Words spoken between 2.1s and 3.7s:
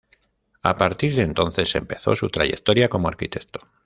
su trayectoria como arquitecto.